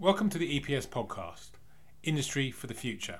[0.00, 1.50] Welcome to the EPS podcast,
[2.02, 3.18] Industry for the Future.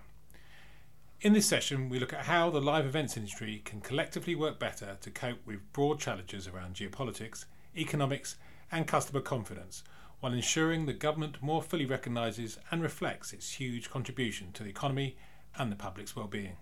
[1.21, 4.97] In this session, we look at how the live events industry can collectively work better
[5.03, 7.45] to cope with broad challenges around geopolitics,
[7.77, 8.37] economics,
[8.73, 9.85] and customer confidence,
[10.21, 15.19] while ensuring the government more fully recognises and reflects its huge contribution to the economy
[15.59, 16.57] and the public's well-being.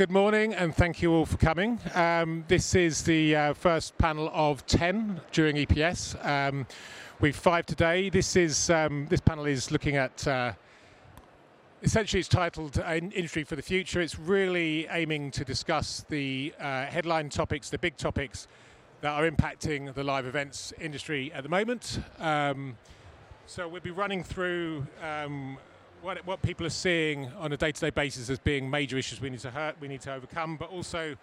[0.00, 1.78] Good morning, and thank you all for coming.
[1.94, 6.16] Um, this is the uh, first panel of 10 during EPS.
[6.24, 6.66] Um,
[7.20, 8.08] we've five today.
[8.08, 10.52] This is um, this panel is looking at uh,
[11.82, 14.00] essentially it's titled uh, Industry for the Future.
[14.00, 18.48] It's really aiming to discuss the uh, headline topics, the big topics
[19.02, 22.00] that are impacting the live events industry at the moment.
[22.18, 22.78] Um,
[23.44, 25.58] so we'll be running through um,
[26.02, 29.40] what, what people are seeing on a day-to-day basis as being major issues we need
[29.40, 31.16] to hurt, we need to overcome, but also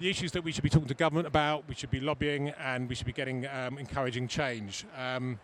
[0.00, 2.88] the issues that we should be talking to government about, we should be lobbying, and
[2.88, 4.84] we should be getting um, encouraging change.
[4.96, 5.38] Um,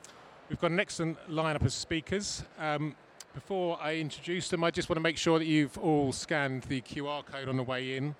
[0.48, 2.44] we've got an excellent lineup of speakers.
[2.58, 2.94] Um,
[3.34, 6.80] before I introduce them, I just want to make sure that you've all scanned the
[6.82, 8.14] QR code on the way in.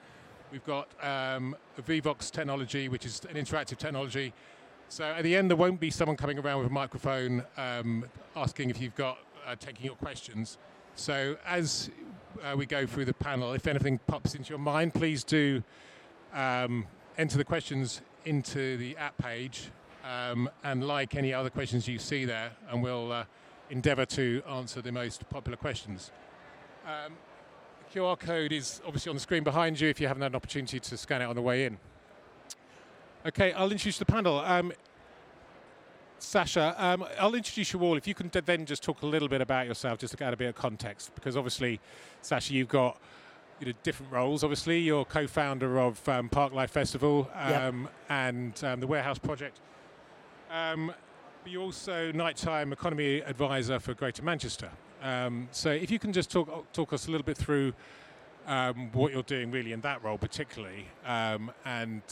[0.51, 4.33] We've got um, Vevox technology, which is an interactive technology.
[4.89, 8.05] So at the end, there won't be someone coming around with a microphone um,
[8.37, 10.59] asking if you've got uh, taking your questions.
[10.95, 11.91] So as
[12.43, 15.63] uh, we go through the panel, if anything pops into your mind, please do
[16.33, 16.87] um,
[17.19, 19.71] enter the questions into the app page
[20.05, 23.25] um, and like any other questions you see there, and we'll uh,
[23.71, 26.11] endeavour to answer the most popular questions.
[26.87, 27.15] Um,
[27.79, 30.37] the QR code is obviously on the screen behind you if you haven't had an
[30.37, 31.79] opportunity to scan it on the way in.
[33.27, 34.41] Okay, I'll introduce the panel.
[36.25, 37.97] Sacha, um, I'll introduce you all.
[37.97, 40.37] If you can then just talk a little bit about yourself, just to add a
[40.37, 41.81] bit of context, because obviously,
[42.23, 42.99] Sacha, you've got
[43.61, 44.43] you know, different roles.
[44.43, 47.93] Obviously, you're co-founder of um, Parklife Festival um, yep.
[48.09, 49.61] and um, the Warehouse Project.
[50.51, 50.93] Um,
[51.43, 54.71] but you're also nighttime economy advisor for Greater Manchester.
[55.03, 57.75] Um, so, if you can just talk talk us a little bit through
[58.93, 62.03] what you're doing, really, in that role, particularly, and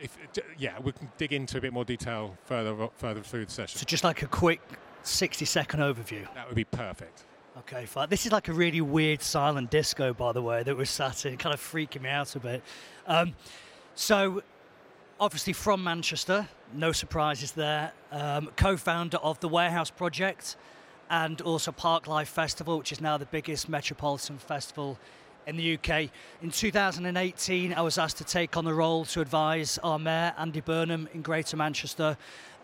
[0.00, 0.16] if,
[0.58, 3.78] yeah, we can dig into a bit more detail further further through the session.
[3.78, 4.60] So just like a quick
[5.02, 6.26] 60 second overview.
[6.34, 7.24] That would be perfect.
[7.58, 8.08] Okay, fine.
[8.10, 11.38] This is like a really weird silent disco, by the way, that was sat in,
[11.38, 12.62] kind of freaking me out a bit.
[13.06, 13.34] Um,
[13.94, 14.42] so,
[15.18, 17.92] obviously from Manchester, no surprises there.
[18.12, 20.56] Um, co-founder of the Warehouse Project,
[21.08, 24.98] and also Parklife Festival, which is now the biggest metropolitan festival
[25.46, 26.10] in the UK.
[26.42, 30.60] In 2018, I was asked to take on the role to advise our Mayor, Andy
[30.60, 32.16] Burnham, in Greater Manchester,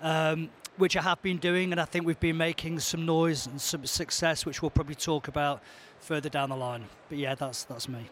[0.03, 3.60] um, which I have been doing, and I think we've been making some noise and
[3.60, 5.62] some success, which we'll probably talk about
[6.00, 6.84] further down the line.
[7.09, 8.09] But yeah, that's, that's me.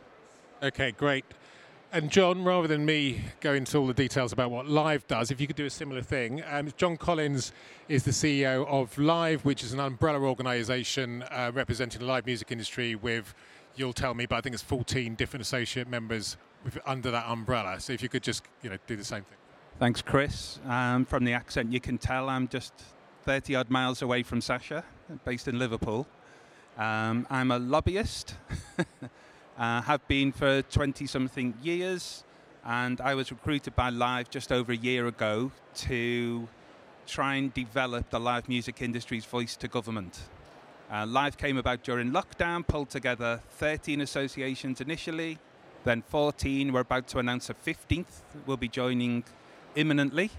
[0.62, 1.24] Okay, great.
[1.92, 5.40] And Jon, rather than me go into all the details about what Live does, if
[5.40, 7.52] you could do a similar thing, um, Jon Collins
[7.88, 12.52] is the CEO of Live, which is an umbrella organisation uh, representing the live music
[12.52, 13.34] industry with
[13.76, 16.36] you'll tell me, but I think it's 14 different associate members
[16.86, 17.80] under that umbrella.
[17.80, 19.38] So if you could just you know do the same thing.
[19.78, 20.58] Thanks, Chris.
[20.66, 22.74] Um, from the accent, you can tell I'm just
[23.24, 24.84] 30 odd miles away from Sacha,
[25.24, 26.06] based in Liverpool.
[26.76, 28.34] Um, I'm a lobbyist,
[29.58, 32.24] uh, have been for 20 something years,
[32.64, 36.48] and I was recruited by Live just over a year ago to
[37.06, 40.20] try and develop the live music industry's voice to government.
[40.92, 45.38] Uh, Live came about during lockdown, pulled together 13 associations initially,
[45.84, 46.72] then 14.
[46.72, 48.22] We're about to announce a 15th.
[48.44, 49.22] We'll be joining
[49.76, 50.32] imminently.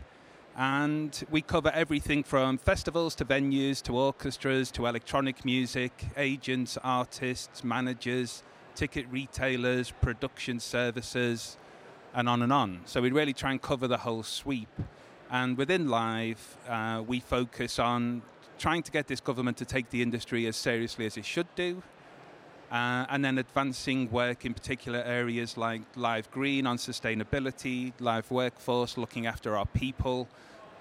[0.57, 7.63] And we cover everything from festivals to venues to orchestras to electronic music, agents, artists,
[7.63, 8.43] managers,
[8.75, 11.57] ticket retailers, production services,
[12.13, 12.81] and on and on.
[12.83, 14.81] So we really try and cover the whole sweep.
[15.29, 18.21] And within Live, uh, we focus on
[18.61, 21.81] trying to get this government to take the industry as seriously as it should do.
[22.71, 28.97] Uh, and then advancing work in particular areas like Live Green on sustainability, Live Workforce
[28.97, 30.27] looking after our people,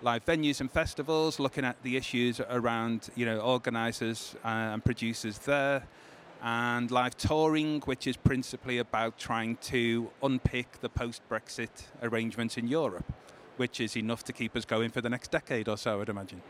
[0.03, 5.39] live venues and festivals looking at the issues around you know organisers uh, and producers
[5.39, 5.83] there,
[6.43, 13.11] and live touring, which is principally about trying to unpick the post-Brexit arrangements in Europe,
[13.57, 16.43] which is enough to keep us going for the next decade or so, I'd imagine.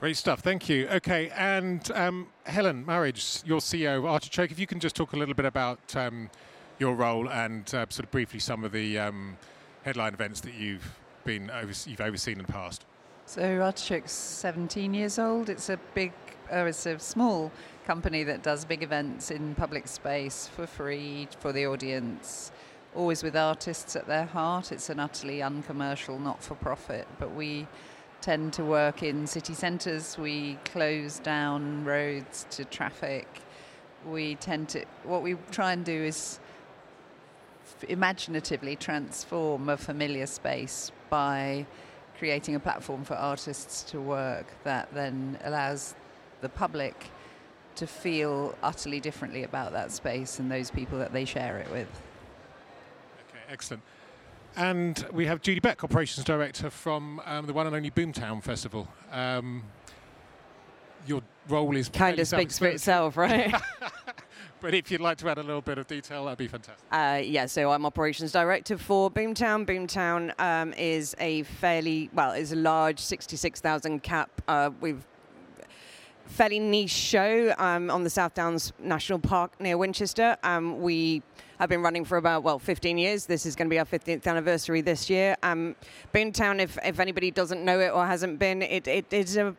[0.00, 0.86] Great stuff, thank you.
[0.90, 5.16] Okay, and um, Helen Marriage, your CEO of Artichoke, if you can just talk a
[5.16, 6.30] little bit about um,
[6.78, 9.36] your role and uh, sort of briefly some of the um,
[9.82, 12.86] headline events that you've been over- you've overseen in the past.
[13.26, 15.50] So Artichoke's 17 years old.
[15.50, 16.12] It's a big,
[16.52, 17.50] uh, it's a small
[17.84, 22.52] company that does big events in public space for free for the audience.
[22.94, 24.70] Always with artists at their heart.
[24.70, 27.08] It's an utterly uncommercial, not-for-profit.
[27.18, 27.66] But we
[28.20, 30.18] tend to work in city centres.
[30.18, 33.26] We close down roads to traffic.
[34.06, 34.84] We tend to.
[35.04, 36.40] What we try and do is
[37.88, 41.66] imaginatively transform a familiar space by
[42.18, 45.94] creating a platform for artists to work that then allows
[46.40, 47.10] the public
[47.76, 51.88] to feel utterly differently about that space and those people that they share it with.
[53.28, 53.82] Okay, excellent.
[54.58, 58.88] And we have Judy Beck, Operations Director from um, the one and only Boomtown Festival.
[59.12, 59.62] Um,
[61.06, 63.54] your role is kind of speaks for itself, right?
[64.60, 66.84] but if you'd like to add a little bit of detail, that'd be fantastic.
[66.90, 69.64] Uh, yeah, so I'm operations director for Boomtown.
[69.64, 74.42] Boomtown um, is a fairly well, is a large 66,000 cap.
[74.48, 75.06] Uh, we've
[76.28, 80.36] fairly niche show um, on the South Downs National Park near Winchester.
[80.42, 81.22] Um, we
[81.58, 83.26] have been running for about well 15 years.
[83.26, 85.36] This is going to be our 15th anniversary this year.
[85.42, 85.74] Um,
[86.14, 89.56] Boomtown, if, if anybody doesn't know it or hasn't been, it, it is a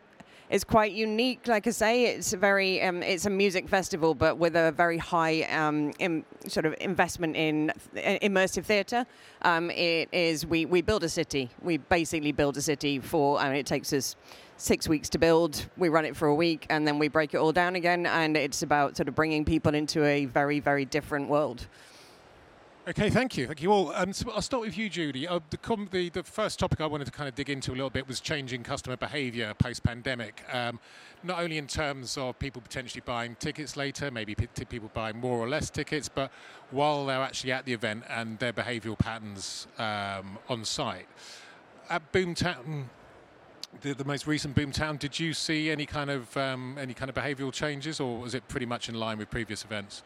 [0.50, 1.46] is quite unique.
[1.46, 4.98] Like I say, it's a very um, it's a music festival, but with a very
[4.98, 9.06] high um, in, sort of investment in immersive theatre.
[9.42, 11.48] Um, it is we we build a city.
[11.62, 13.38] We basically build a city for.
[13.38, 14.16] I mean, it takes us
[14.56, 15.66] six weeks to build.
[15.76, 18.04] We run it for a week, and then we break it all down again.
[18.06, 21.66] And it's about sort of bringing people into a very very different world.
[22.88, 23.46] Okay, thank you.
[23.46, 23.92] Thank you all.
[23.92, 25.28] Um, so I'll start with you, Judy.
[25.28, 27.74] Uh, the, com- the, the, first topic I wanted to kind of dig into a
[27.74, 30.42] little bit was changing customer behaviour post pandemic.
[30.50, 30.80] Um,
[31.22, 35.46] not only in terms of people potentially buying tickets later, maybe people buying more or
[35.46, 36.32] less tickets, but
[36.70, 41.06] while they're actually at the event and their behavioural patterns um, on site.
[41.90, 42.86] At Boomtown,
[43.82, 47.14] the, the, most recent Boomtown, did you see any kind of um, any kind of
[47.14, 50.02] behavioural changes, or was it pretty much in line with previous events?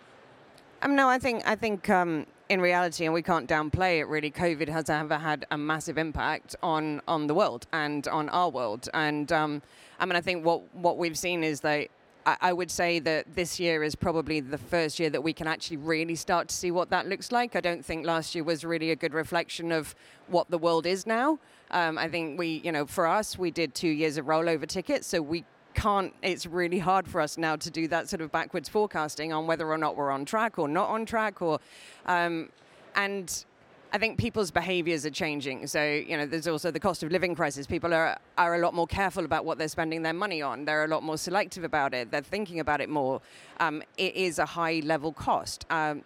[0.83, 4.05] Um, no, I think I think um, in reality, and we can't downplay it.
[4.05, 8.51] Really, COVID has ever had a massive impact on on the world and on our
[8.51, 8.89] world.
[8.95, 9.63] And um,
[9.99, 11.89] I mean, I think what what we've seen is that
[12.27, 15.77] I, would say that this year is probably the first year that we can actually
[15.77, 17.55] really start to see what that looks like.
[17.55, 19.95] I don't think last year was really a good reflection of
[20.29, 21.39] what the world is now.
[21.71, 25.07] Um, I think we, you know, for us, we did two years of rollover tickets,
[25.07, 25.45] so we
[25.75, 29.47] can't, it's really hard for us now to do that sort of backwards forecasting on
[29.47, 31.59] whether or not we're on track or not on track or,
[32.07, 32.49] um,
[32.97, 33.45] and
[33.93, 35.69] I think people's behaviors are changing.
[35.69, 37.65] So, you know, there's also the cost of living crisis.
[37.65, 40.65] People are, are a lot more careful about what they're spending their money on.
[40.65, 42.11] They're a lot more selective about it.
[42.11, 43.21] They're thinking about it more.
[43.61, 45.65] Um, it is a high level cost.
[45.71, 46.03] Um,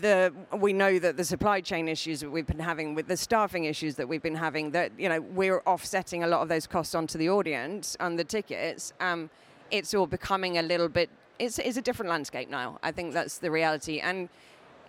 [0.00, 3.64] the we know that the supply chain issues that we've been having with the staffing
[3.64, 6.94] issues that we've been having that you know we're offsetting a lot of those costs
[6.94, 9.30] onto the audience and the tickets um,
[9.70, 11.08] it's all becoming a little bit
[11.42, 12.78] it's, it's a different landscape now.
[12.82, 13.98] I think that's the reality.
[13.98, 14.28] And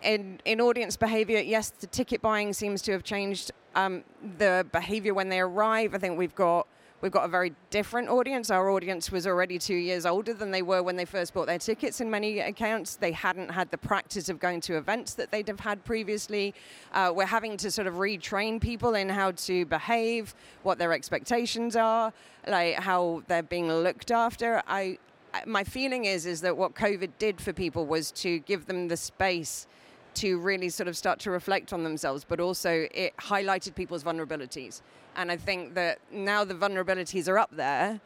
[0.04, 3.52] in, in audience behavior yes the ticket buying seems to have changed.
[3.76, 4.04] Um,
[4.38, 6.68] the behavior when they arrive i think we've got
[7.04, 8.50] We've got a very different audience.
[8.50, 11.60] Our audience was already two years older than they were when they first bought their
[11.60, 12.96] tickets in many accounts.
[12.96, 16.54] They hadn't had the practice of going to events that they'd have had previously.
[16.94, 21.76] Uh, we're having to sort of retrain people in how to behave, what their expectations
[21.76, 22.14] are,
[22.48, 24.64] like how they're being looked after.
[24.66, 24.98] I,
[25.46, 28.96] my feeling is is that what COVID did for people was to give them the
[28.96, 29.68] space
[30.16, 34.82] to really sort of start to reflect on themselves, but also it highlighted people's vulnerabilities.
[35.16, 38.02] And I think that now the vulnerabilities are up there,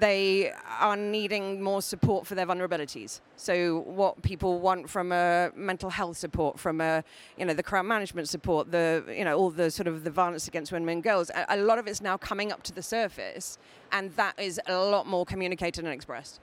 [0.00, 3.20] they are needing more support for their vulnerabilities.
[3.36, 7.04] So what people want from a mental health support, from a
[7.36, 10.48] you know the crowd management support, the you know all the sort of the violence
[10.48, 13.58] against women and girls, a, a lot of it's now coming up to the surface,
[13.92, 16.40] and that is a lot more communicated and expressed.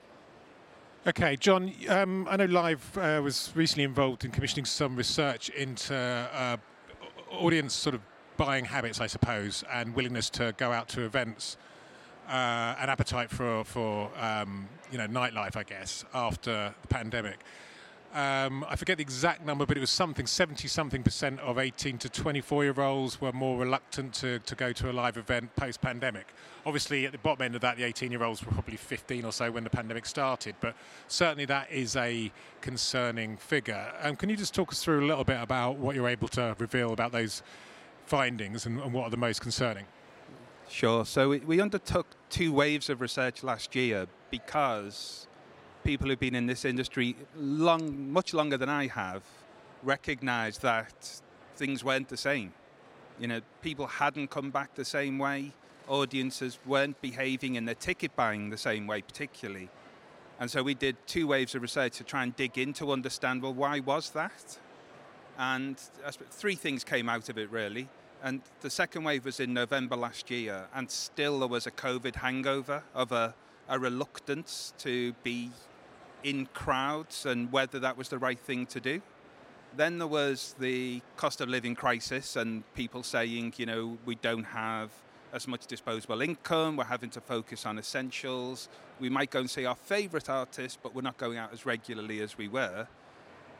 [1.06, 5.94] Okay, Jon, um, I know Live uh, was recently involved in commissioning some research into
[5.94, 6.56] uh,
[7.30, 8.00] audience sort of
[8.38, 11.58] buying habits, I suppose, and willingness to go out to events,
[12.30, 17.40] uh, and appetite for for um, you know nightlife, I guess, after the pandemic.
[18.14, 21.98] Um, I forget the exact number, but it was something 70 something percent of 18
[21.98, 25.82] to 24 year olds were more reluctant to, to go to a live event post
[25.82, 26.28] pandemic.
[26.64, 29.32] Obviously, at the bottom end of that, the 18 year olds were probably 15 or
[29.32, 30.76] so when the pandemic started, but
[31.08, 33.92] certainly that is a concerning figure.
[34.04, 36.56] Um, can you just talk us through a little bit about what you're able to
[36.60, 37.42] reveal about those
[38.06, 39.86] findings and, and what are the most concerning?
[40.70, 41.04] Sure.
[41.04, 45.28] So we, we undertook two waves of research last year because
[45.84, 49.24] people who've been in this industry long, much longer than I have,
[49.84, 51.22] recognise that
[51.56, 52.54] things weren't the same.
[53.20, 55.52] You know, people hadn't come back the same way.
[55.88, 59.70] Audiences weren't behaving in their ticket buying the same way, particularly.
[60.40, 63.42] And so we did two waves of research to try and dig in to understand
[63.42, 64.58] well, why was that?
[65.38, 65.78] And
[66.32, 67.88] three things came out of it really.
[68.24, 72.16] And the second wave was in November last year, and still there was a COVID
[72.16, 73.36] hangover of a,
[73.68, 75.52] a reluctance to be
[76.24, 79.02] in crowds and whether that was the right thing to do.
[79.76, 84.44] Then there was the cost of living crisis and people saying, you know, we don't
[84.44, 84.92] have
[85.34, 88.70] as much disposable income, we're having to focus on essentials.
[89.00, 92.22] We might go and see our favourite artists, but we're not going out as regularly
[92.22, 92.88] as we were.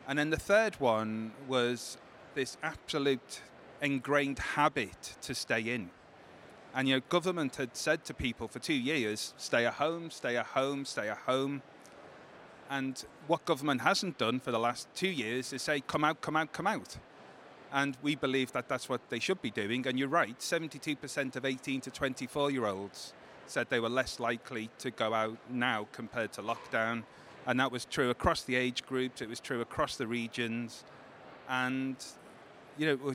[0.06, 1.98] And then the third one was
[2.34, 3.40] this absolute
[3.82, 5.90] ingrained habit to stay in.
[6.74, 10.36] And you know, government had said to people for two years, stay at home, stay
[10.36, 11.62] at home, stay at home.
[12.70, 16.36] And what government hasn't done for the last two years is say, come out, come
[16.36, 16.96] out, come out.
[17.72, 19.86] And we believe that that's what they should be doing.
[19.86, 23.12] And you're right, 72% of 18 to 24 year olds
[23.46, 27.02] said they were less likely to go out now compared to lockdown.
[27.46, 30.84] And that was true across the age groups, it was true across the regions.
[31.48, 31.96] And,
[32.78, 33.14] you know,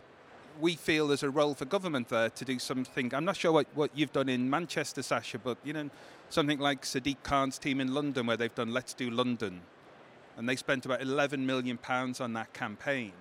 [0.60, 3.14] we feel there's a role for government there to do something.
[3.14, 5.90] I'm not sure what, what you've done in Manchester, Sacha, but, you know,
[6.30, 9.62] something like Sadiq Khan's team in London, where they've done Let's Do London.
[10.38, 13.14] And they spent about 11 million pounds on that campaign.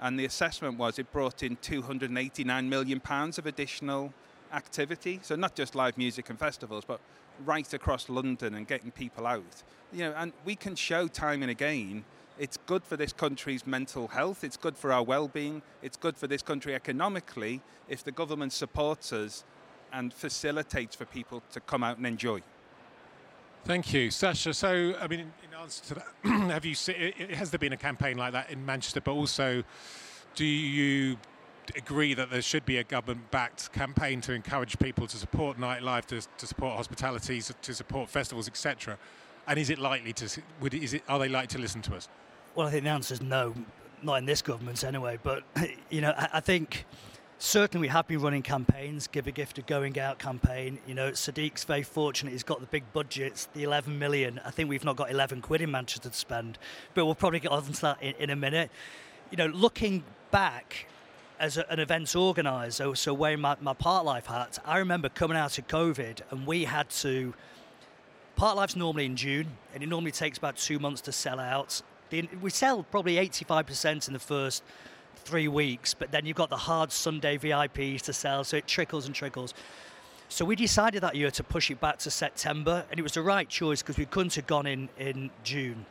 [0.00, 4.12] And the assessment was it brought in 289 million pounds of additional
[4.52, 5.20] activity.
[5.22, 7.00] So not just live music and festivals, but
[7.44, 9.62] right across London and getting people out.
[9.92, 12.04] You know, and we can show time and again
[12.38, 16.28] it's good for this country's mental health, it's good for our well-being, it's good for
[16.28, 19.44] this country economically if the government supports us
[19.92, 22.42] and facilitates for people to come out and enjoy.
[23.64, 24.54] Thank you, Sacha.
[24.54, 25.28] So, I mean, in,
[25.60, 26.06] answer to that,
[26.52, 27.12] have you seen?
[27.34, 29.00] Has there been a campaign like that in Manchester?
[29.00, 29.62] But also,
[30.34, 31.16] do you
[31.76, 36.22] agree that there should be a government-backed campaign to encourage people to support nightlife, to,
[36.38, 38.96] to support hospitality, to support festivals, etc.?
[39.46, 40.42] And is it likely to?
[40.60, 41.02] Would is it?
[41.08, 42.08] Are they likely to listen to us?
[42.54, 43.54] Well, I think the answer is no,
[44.02, 45.18] not in this government anyway.
[45.22, 45.42] But
[45.90, 46.86] you know, I, I think
[47.38, 50.78] certainly we have been running campaigns, Give a Gift of Going Out campaign.
[50.86, 54.40] You know, Sadiq's very fortunate, he's got the big budgets, the 11 million.
[54.44, 56.58] I think we've not got 11 quid in Manchester to spend,
[56.94, 58.70] but we'll probably get on to that in, in a minute.
[59.30, 60.86] You know, looking back
[61.38, 65.58] as a, an events organiser, so wearing my, my Parklife hat, I remember coming out
[65.58, 67.34] of COVID and we had to.
[68.36, 71.82] Parklife's normally in June, and it normally takes about two months to sell out.
[72.10, 74.62] The, we sell probably 85% in the first
[75.28, 79.04] three weeks, but then you've got the hard Sunday VIPs to sell, so it trickles
[79.04, 79.52] and trickles.
[80.30, 83.20] So we decided that year to push it back to September, and it was the
[83.20, 85.84] right choice because we couldn't have gone in in June.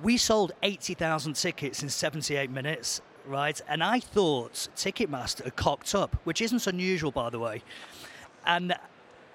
[0.00, 3.60] We sold 80,000 tickets in 78 minutes, right?
[3.68, 7.62] And I thought Ticketmaster had cocked up, which isn't unusual, by the way.
[8.46, 8.76] And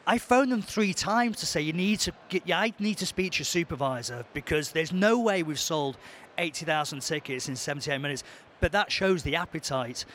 [0.07, 3.05] I phoned them three times to say you need to get, yeah, I need to
[3.05, 5.98] speak to your supervisor because there's no way we've sold
[6.38, 8.24] 80,000 tickets in 78 minutes
[8.60, 10.06] but that shows the appetite.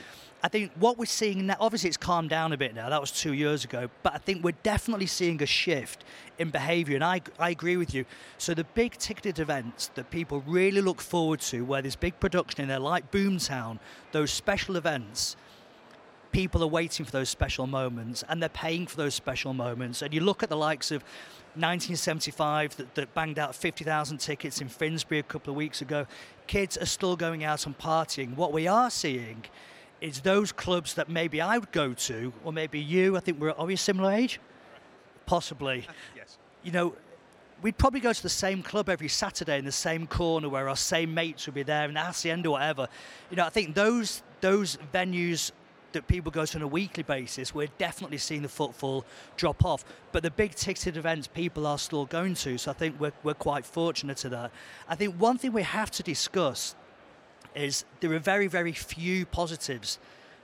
[0.43, 3.11] I think what we're seeing now, obviously it's calmed down a bit now, that was
[3.11, 6.05] two years ago, but I think we're definitely seeing a shift
[6.39, 8.05] in behaviour, and I, I agree with you.
[8.37, 12.61] So the big ticketed events that people really look forward to, where there's big production
[12.61, 13.79] in there, like Boomtown,
[14.13, 15.37] those special events,
[16.35, 20.03] people are waiting for those special moments, and they're paying for those special moments.
[20.03, 21.03] And you look at the likes of
[21.55, 26.07] 1975 that, that banged out 50,000 tickets in Finsbury a couple of weeks ago.
[26.49, 28.35] Kids are still going out and partying.
[28.35, 29.45] What we are seeing
[30.01, 33.53] is those clubs that maybe I would go to, or maybe you, I think we're,
[33.53, 34.41] are we a similar age?
[35.27, 35.87] Possibly.
[36.17, 36.37] yes.
[36.65, 36.97] You know,
[37.63, 40.77] we'd probably go to the same club every Saturday in the same corner where our
[40.77, 42.89] same mates would be there in the Hacienda or whatever.
[43.31, 45.53] You know, I think those those venues
[45.95, 49.05] that people go to on a weekly basis, we're definitely seeing the footfall
[49.37, 49.85] drop off.
[50.13, 53.35] But the big ticketed events people are still going to, so I think we're, we're
[53.35, 54.53] quite fortunate to that.
[54.89, 56.77] I think one thing we have to discuss
[57.55, 59.99] is there are very, very few positives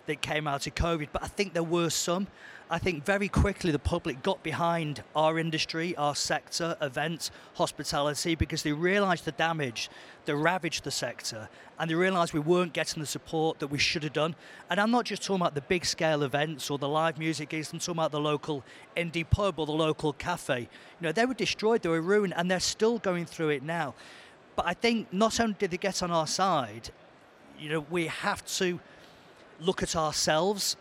[0.07, 2.27] that came out of COVID, but I think there were some.
[2.73, 8.63] I think very quickly the public got behind our industry, our sector, events, hospitality, because
[8.63, 9.91] they realised the damage
[10.27, 11.49] that ravaged the sector
[11.81, 14.37] and they realised we weren't getting the support that we should have done.
[14.71, 17.73] And I'm not just talking about the big scale events or the live music gigs,
[17.73, 18.63] I'm talking about the local
[18.97, 20.61] indie pub or the local cafe.
[20.61, 20.69] You
[21.01, 23.95] know, they were destroyed, they were ruined, and they're still going through it now.
[24.55, 26.91] But I think not only did they get on our side,
[27.59, 28.79] you know, we have to
[29.59, 30.77] look at ourselves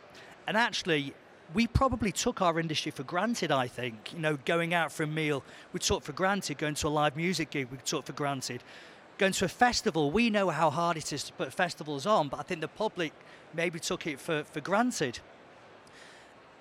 [0.47, 1.15] and actually
[1.53, 4.13] we probably took our industry for granted, I think.
[4.13, 6.57] You know, going out for a meal, we took for granted.
[6.57, 8.63] Going to a live music gig, we took for granted.
[9.19, 12.39] going to a festival, we know how hard it is to put festivals on, but
[12.39, 13.13] I think the public
[13.53, 15.19] maybe took it for, for granted.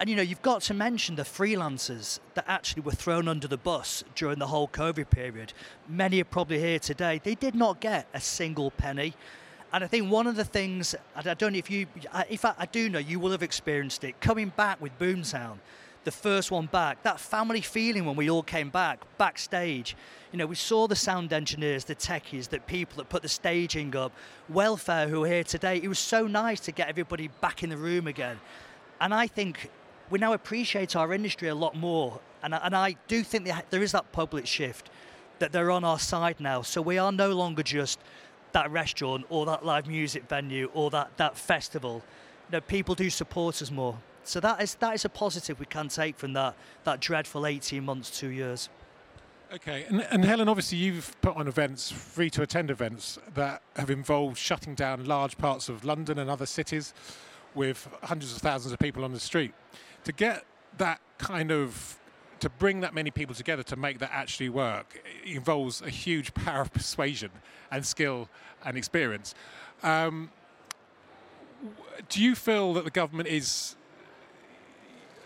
[0.00, 3.56] And you know, you've got to mention the freelancers that actually were thrown under the
[3.56, 5.52] bus during the whole COVID period.
[5.88, 7.20] Many are probably here today.
[7.22, 9.14] They did not get a single penny.
[9.72, 11.86] And I think one of the things, I don't know if you,
[12.30, 15.58] if I, I do know, you will have experienced it, coming back with Boomtown,
[16.04, 19.94] the first one back, that family feeling when we all came back, backstage.
[20.32, 23.94] You know, we saw the sound engineers, the techies, the people that put the staging
[23.94, 24.12] up,
[24.48, 25.78] welfare who are here today.
[25.82, 28.40] It was so nice to get everybody back in the room again.
[29.02, 29.70] And I think
[30.08, 32.20] we now appreciate our industry a lot more.
[32.42, 34.88] And, and I do think there is that public shift,
[35.40, 36.62] that they're on our side now.
[36.62, 37.98] So we are no longer just
[38.58, 42.02] that restaurant or that live music venue or that, that festival.
[42.50, 43.96] You know, people do support us more.
[44.24, 47.82] So that is that is a positive we can take from that that dreadful 18
[47.84, 48.68] months, two years.
[49.50, 53.88] Okay, and, and, Helen, obviously you've put on events, free to attend events that have
[53.88, 56.92] involved shutting down large parts of London and other cities
[57.54, 59.54] with hundreds of thousands of people on the street.
[60.04, 60.44] To get
[60.76, 61.97] that kind of
[62.40, 66.62] to bring that many people together to make that actually work involves a huge power
[66.62, 67.30] of persuasion
[67.70, 68.28] and skill
[68.64, 69.34] and experience.
[69.82, 70.30] Um,
[72.08, 73.74] do you feel that the government is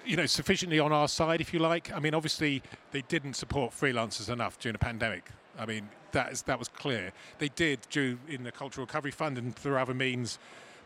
[0.04, 1.92] you know sufficiently on our side if you like?
[1.92, 5.28] I mean obviously they didn't support freelancers enough during the pandemic.
[5.58, 7.12] I mean that is that was clear.
[7.38, 10.38] They did do in the cultural recovery fund and through other means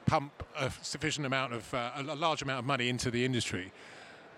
[0.06, 3.72] pump a sufficient amount of uh, a large amount of money into the industry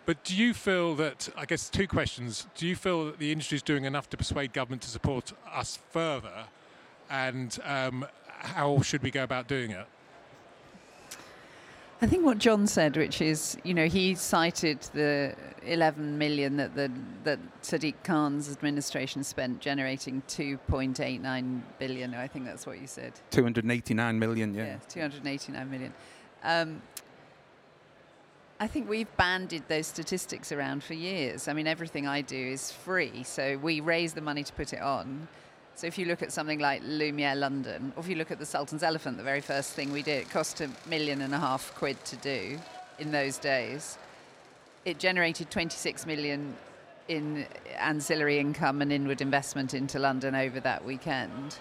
[0.08, 2.46] but do you feel that, I guess, two questions.
[2.54, 5.80] Do you feel that the industry is doing enough to persuade government to support us
[5.90, 6.46] further?
[7.10, 9.86] And um, how should we go about doing it?
[12.00, 15.34] I think what Jon said, which is, you know, he cited the
[15.66, 16.90] 11 million that the
[17.24, 22.14] that Sadiq Khan's administration spent generating 2.89 billion.
[22.14, 23.12] I think that's what you said.
[23.30, 24.64] 289 million, yeah.
[24.64, 25.92] Yeah, 289 million.
[26.44, 26.80] Um,
[28.60, 31.46] I think we've banded those statistics around for years.
[31.46, 34.82] I mean, everything I do is free, so we raise the money to put it
[34.82, 35.28] on.
[35.76, 38.46] So if you look at something like Lumiere London, or if you look at the
[38.46, 41.72] Sultan's Elephant, the very first thing we did, it cost a million and a half
[41.76, 42.58] quid to do
[42.98, 43.96] in those days.
[44.84, 46.56] It generated 26 million
[47.06, 47.46] in
[47.78, 51.58] ancillary income and inward investment into London over that weekend.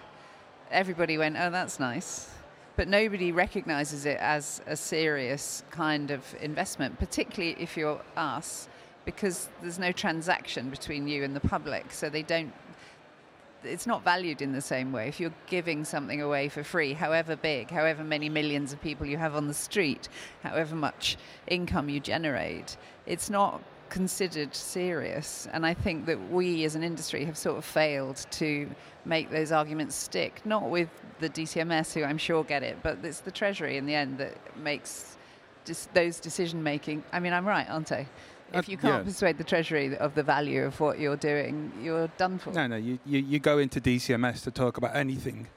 [0.71, 2.32] Everybody went, oh, that's nice
[2.78, 8.70] but nobody recognizes it as a serious kind of investment, particularly if you're us,
[9.04, 11.92] because there's no transaction between you and the public.
[11.92, 12.54] So they don't,
[13.63, 15.08] it's not valued in the same way.
[15.08, 19.18] If you're giving something away for free, however big, however many millions of people you
[19.18, 20.08] have on the street,
[20.44, 25.47] however much income you generate, it's not considered serious.
[25.52, 28.69] And I think that we as an industry have sort of failed to
[29.06, 33.21] make those arguments stick, not with the DCMS, who I'm sure get it, but it's
[33.21, 35.17] the Treasury in the end that makes
[35.65, 37.04] dis- those decision making.
[37.12, 38.08] I mean, I'm right, aren't I?
[38.54, 42.08] Uh, if you can't persuade the Treasury of the value of what you're doing, you're
[42.17, 42.52] done for.
[42.52, 45.47] No, no, you, you, you go into DCMS to talk about anything,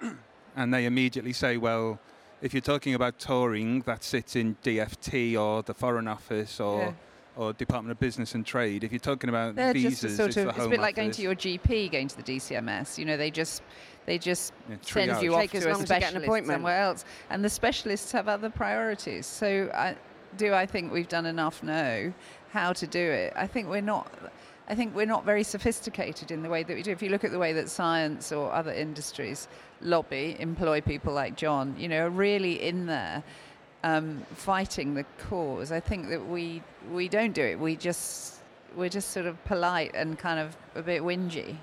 [0.56, 2.00] and they immediately say, well,
[2.40, 6.78] if you're talking about touring, that sits in DFT or the Foreign Office or.
[6.78, 6.92] Yeah
[7.36, 8.84] or Department of Business and Trade.
[8.84, 11.22] If you're talking about They're visas, sort of, it's, it's a bit like going to
[11.22, 12.98] your GP, going to the DCMS.
[12.98, 13.62] You know, they just
[14.06, 18.12] they just yeah, send you off to a specialist to somewhere else, and the specialists
[18.12, 19.26] have other priorities.
[19.26, 19.96] So, I,
[20.36, 21.62] do I think we've done enough?
[21.62, 22.12] No.
[22.50, 23.32] How to do it?
[23.34, 24.10] I think we're not.
[24.68, 26.92] I think we're not very sophisticated in the way that we do.
[26.92, 29.48] If you look at the way that science or other industries
[29.80, 33.24] lobby, employ people like Jon, you know, are really in there
[33.84, 35.72] um, fighting the cause.
[35.72, 37.58] I think that we we don't do it.
[37.58, 38.40] We just
[38.76, 41.56] we're just sort of polite and kind of a bit whingy.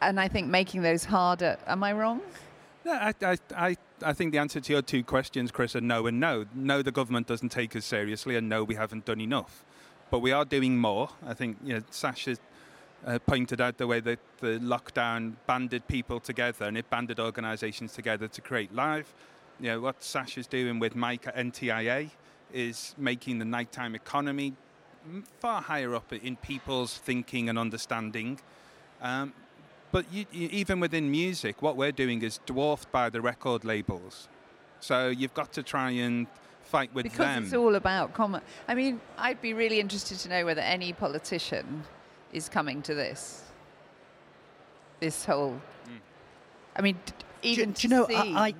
[0.00, 1.56] And I think making those harder.
[1.66, 2.20] Am I wrong?
[2.84, 6.08] No, I, I, I, I think the answer to your two questions, Chris, are no
[6.08, 6.46] and no.
[6.54, 9.64] No, the government doesn't take us seriously, and no, we haven't done enough.
[10.10, 11.10] But we are doing more.
[11.24, 12.36] I think you know, Sacha
[13.06, 17.92] uh, pointed out the way that the lockdown banded people together and it banded organisations
[17.92, 19.12] together to create live
[19.62, 22.10] you know, what Sacha's doing with Mike at NTIA
[22.52, 24.54] is making the nighttime economy
[25.38, 28.40] far higher up in people's thinking and understanding.
[29.00, 29.32] Um,
[29.92, 34.28] but you, you, even within music, what we're doing is dwarfed by the record labels.
[34.80, 36.26] So you've got to try and
[36.64, 37.34] fight with because them.
[37.42, 38.42] Because it's all about common.
[38.66, 41.84] I mean, I'd be really interested to know whether any politician
[42.32, 43.44] is coming to this.
[44.98, 45.60] This whole.
[45.86, 46.00] Mm.
[46.74, 46.98] I mean,
[47.42, 48.54] even do, do you know, I,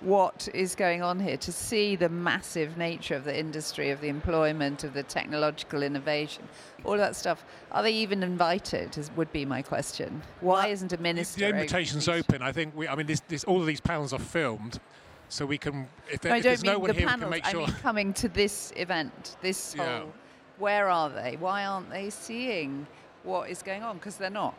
[0.00, 4.08] what is going on here, to see the massive nature of the industry, of the
[4.08, 6.44] employment, of the technological innovation,
[6.84, 7.44] all that stuff.
[7.72, 8.96] Are they even invited?
[8.98, 10.22] Is, would be my question.
[10.40, 11.40] Why Well, isn't a minister?
[11.40, 12.42] The invitation's open.
[12.42, 12.76] I think.
[12.76, 14.80] We, I mean, this, this, all of these panels are filmed,
[15.28, 15.88] so we can.
[16.10, 17.22] If, there, No, I if don't there's mean no one the here, we panels.
[17.22, 20.00] can make I mean coming to this event, this Yeah.
[20.00, 20.12] whole.
[20.58, 21.36] Where are they?
[21.38, 22.86] Why aren't they seeing
[23.22, 23.96] what is going on?
[23.98, 24.54] Because they're not.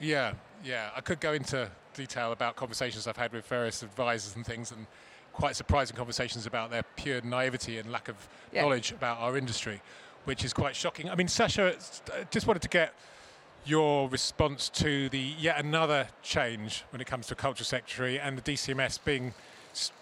[0.00, 0.32] Yeah,
[0.64, 0.90] yeah.
[0.96, 4.86] I could go into detail about conversations I've had with various advisors and things, and
[5.32, 8.16] quite surprising conversations about their pure naivety and lack of
[8.52, 8.62] Yeah.
[8.62, 9.80] knowledge about our industry,
[10.24, 11.08] which is quite shocking.
[11.08, 12.92] I mean, Sacha, uh, just wanted to get
[13.64, 18.42] your response to the yet another change when it comes to culture secretary and the
[18.42, 19.34] DCMS being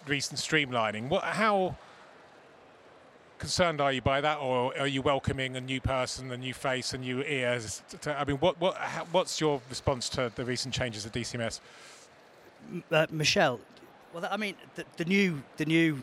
[0.07, 1.09] recent streamlining.
[1.09, 1.76] What, how
[3.40, 6.92] concerned are you by that, or are you welcoming a new person, a new face,
[6.92, 7.83] a new ears?
[8.03, 11.61] To, I mean, what, what, how, what's your response to the recent changes at DCMS?
[12.92, 13.59] Uh, Michelle,
[14.14, 16.03] well, I mean, the, the new the new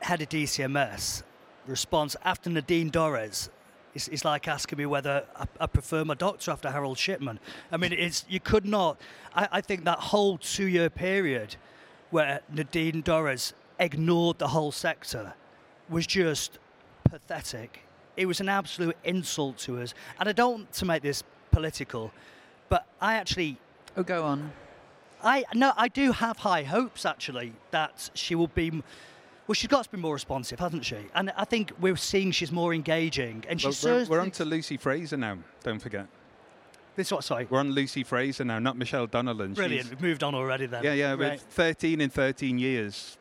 [0.00, 1.22] head of DCMS
[1.66, 3.50] response after Nadine Dorries
[3.94, 7.38] is, is like asking me whether I, I prefer my doctor after Harold Shipman.
[7.70, 8.98] I mean, it's you could not.
[9.34, 11.56] I, I think that whole two-year period
[12.10, 15.34] where Nadine Dorries ignored the whole sector
[15.88, 16.58] was just
[17.10, 17.80] pathetic.
[18.16, 22.12] It was an absolute insult to us, and I don't want to make this political,
[22.68, 23.58] but I actually
[23.96, 24.52] Oh, go on.
[25.22, 28.82] I no, I do have high hopes actually that she will be.
[29.46, 30.96] Well, she's got to be more responsive, hasn't she?
[31.14, 34.44] And I think we're seeing she's more engaging, and Well, she's we're, we're on to
[34.44, 35.38] Lucy Frazer now.
[35.62, 36.06] Don't forget.
[36.96, 37.24] This what?
[37.24, 39.54] Sorry, We're on Lucy Frazer now, not Michelle Donelan.
[39.54, 39.86] brilliant.
[39.86, 40.84] She's- We've moved on already then.
[40.84, 41.10] yeah, yeah.
[41.10, 41.32] Right.
[41.32, 43.18] With 13 in 13 years.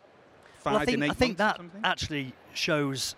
[0.59, 1.81] Five Well, I think in eight I think that something?
[1.83, 3.15] actually shows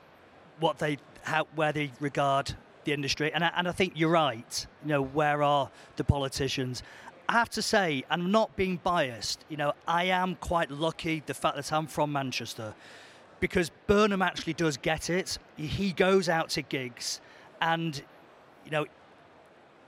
[0.59, 4.67] what they how where they regard the industry, and I, and I think you're right.
[4.83, 6.83] You know, where are the politicians?
[7.27, 9.43] I have to say, I'm not being biased.
[9.49, 12.75] You know, I am quite lucky the fact that I'm from Manchester,
[13.39, 15.39] because Burnham actually does get it.
[15.57, 17.19] He goes out to gigs,
[17.61, 18.01] and
[18.63, 18.85] you know,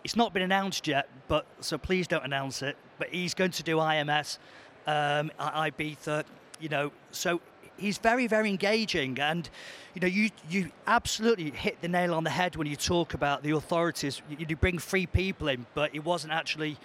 [0.03, 2.75] it's not been announced yet, but so please don't announce it.
[2.97, 4.39] But he's going to do IMS,
[4.87, 6.23] um, Ibiza,
[6.59, 6.91] you know.
[7.11, 7.41] So
[7.77, 9.49] he's very, very engaging, and
[9.93, 13.43] you know, you you absolutely hit the nail on the head when you talk about
[13.43, 14.21] the authorities.
[14.29, 16.77] You, you bring free people in, but it wasn't actually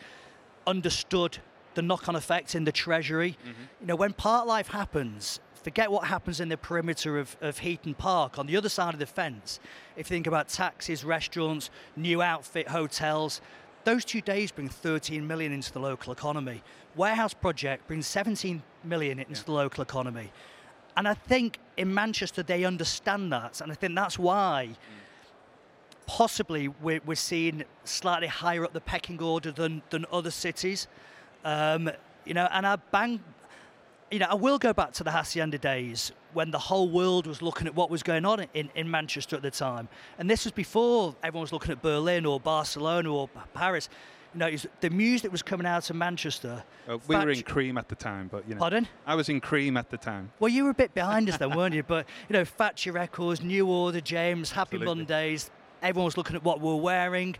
[0.66, 1.38] understood
[1.74, 3.36] the knock-on effect in the treasury.
[3.40, 3.62] Mm-hmm.
[3.80, 8.38] You know, when Parklife happens, forget what happens in the perimeter of, of Heaton Park.
[8.38, 9.60] On the other side of the fence,
[9.96, 13.40] if you think about taxis, restaurants, new outfit hotels,
[13.84, 16.62] those two days bring 13 million into the local economy.
[16.94, 20.30] Warehouse project brings 17 million into the local economy.
[20.96, 24.70] And I think in Manchester they understand that, and I think that's why
[26.06, 30.86] possibly we're, we're seeing slightly higher up the pecking order than, than other cities.
[31.44, 31.90] Um,
[32.24, 33.20] you know, and I bang,
[34.10, 37.42] you know, I will go back to the Hacienda days when the whole world was
[37.42, 39.88] looking at what was going on in, in Manchester at the time.
[40.18, 43.88] And this was before everyone was looking at Berlin or Barcelona or Paris.
[44.34, 46.62] You know, the music that was coming out of Manchester.
[46.88, 48.60] Uh, we were in Cream at the time, but you know.
[48.60, 48.88] Pardon?
[49.06, 50.32] I was in Cream at the time.
[50.40, 51.82] Well, you were a bit behind us then, weren't you?
[51.82, 54.86] But you know, Factory Records, New Order, James, Happy Absolutely.
[54.86, 55.50] Mondays.
[55.82, 57.36] Everyone was looking at what we were wearing.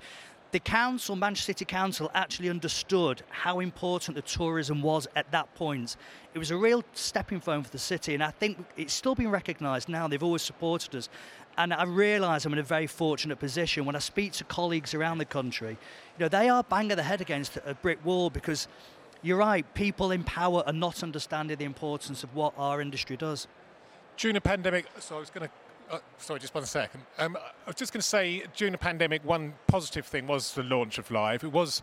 [0.52, 5.96] The council, Manchester City Council, actually understood how important the tourism was at that point.
[6.34, 9.30] It was a real stepping stone for the city, and I think it's still being
[9.30, 10.08] recognised now.
[10.08, 11.08] They've always supported us,
[11.58, 15.18] and I realise I'm in a very fortunate position when I speak to colleagues around
[15.18, 15.70] the country.
[16.18, 18.68] You know, they are banging their head against a brick wall because
[19.22, 19.64] you're right.
[19.74, 23.46] People in power are not understanding the importance of what our industry does.
[24.16, 25.94] During the pandemic, so I was going to.
[25.94, 27.02] Uh, sorry, just one second.
[27.18, 30.62] Um, I was just going to say, during the pandemic, one positive thing was the
[30.62, 31.44] launch of Live.
[31.44, 31.82] It was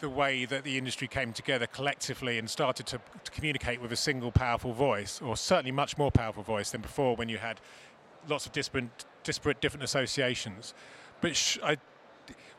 [0.00, 3.96] the way that the industry came together collectively and started to, to communicate with a
[3.96, 7.60] single powerful voice, or certainly much more powerful voice than before when you had
[8.28, 10.74] lots of disparate, disparate different associations.
[11.20, 11.76] But sh- I,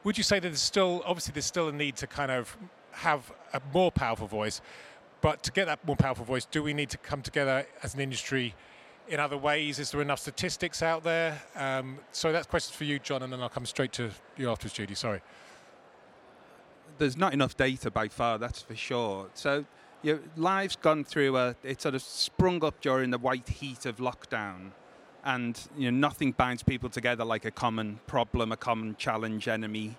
[0.03, 2.55] would you say that there's still, obviously, there's still a need to kind of
[2.91, 4.61] have a more powerful voice,
[5.21, 7.99] but to get that more powerful voice, do we need to come together as an
[7.99, 8.53] industry
[9.07, 9.79] in other ways?
[9.79, 11.41] Is there enough statistics out there?
[11.55, 14.73] Um, so that's questions for you, Jon, and then I'll come straight to you afterwards,
[14.73, 14.95] Judy.
[14.95, 15.21] Sorry.
[16.97, 19.27] there's not enough data by far, that's for sure.
[19.33, 19.65] So,
[20.01, 23.85] you know, Live's gone through a, it sort of sprung up during the white heat
[23.85, 24.71] of lockdown.
[25.25, 29.97] And, you know, nothing binds people together like a common problem, a common challenge, enemy.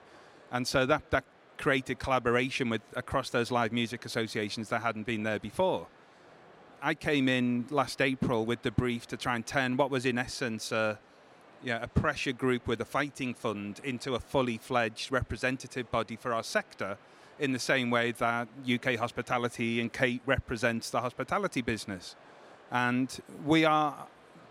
[0.53, 1.25] And so that, that
[1.59, 5.89] created collaboration with across those live music associations that hadn't been there before.
[6.83, 10.19] I came in last April with the brief to try and turn what was in
[10.19, 10.99] essence a,
[11.67, 16.45] a pressure group with a fighting fund into a fully fledged representative body for our
[16.45, 16.99] sector
[17.39, 22.15] in the same way that UK hospitality and Kate represents the hospitality business.
[22.71, 24.07] And we are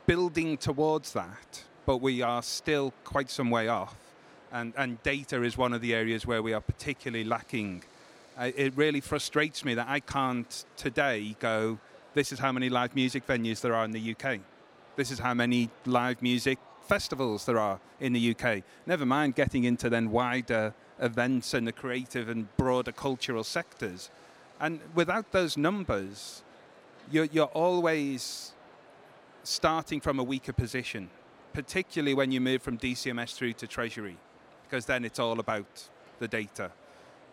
[0.06, 3.96] building towards that, but we are still quite some way off.
[4.52, 7.84] And, and data is one of the areas where we are particularly lacking.
[8.40, 11.80] It really frustrates me that I can't today go,
[12.14, 14.40] this is how many live music venues there are in the UK.
[14.96, 18.64] This is how many live music festivals there are in the UK.
[18.86, 24.10] Never mind getting into then wider events and the creative and broader cultural sectors.
[24.60, 26.44] And without those numbers,
[27.12, 28.54] you're, you're always
[29.48, 31.10] starting from a weaker position,
[31.54, 34.18] particularly when you move from DCMS through to Treasury,
[34.64, 36.72] because then it's all about the data.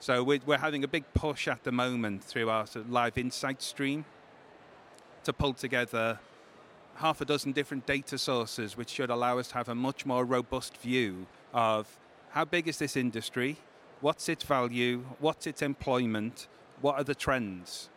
[0.01, 3.16] So we're, we're having a big push at the moment through our sort of live
[3.16, 4.05] insight stream
[5.25, 6.18] to pull together
[6.96, 10.25] half a dozen different data sources, which should allow us to have a much more
[10.25, 11.98] robust view of
[12.31, 13.57] how big is this industry,
[14.01, 16.48] what's its value, what's its employment,
[16.81, 17.88] what are the trends.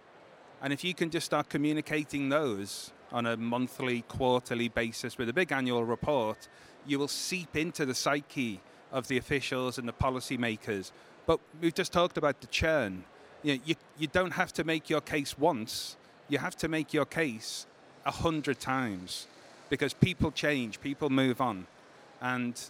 [0.62, 5.34] And if you can just start communicating those on a monthly, quarterly basis with a
[5.34, 6.50] big annual report,
[6.86, 8.60] you will seep into the psyche
[8.92, 10.92] of the officials and the policymakers.
[11.26, 13.06] But we've just talked about the churn.
[13.42, 15.96] You, know, you, you don't have to make your case once,
[16.28, 17.66] you have to make your case
[18.06, 19.28] a hundred times
[19.70, 21.68] because people change, people move on.
[22.22, 22.62] And